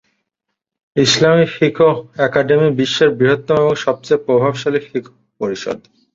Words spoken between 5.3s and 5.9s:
পরিষদ।